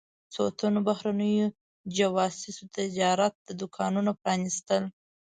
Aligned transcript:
څو 0.33 0.43
تنو 0.57 0.79
بهرنیو 0.87 1.47
جواسیسو 1.95 2.63
د 2.67 2.73
تجارت 2.77 3.35
دوکانونه 3.59 4.11
پرانیستل. 4.21 4.83